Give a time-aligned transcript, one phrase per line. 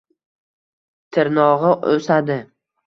[1.19, 2.43] Tirnog‘i o‘sadi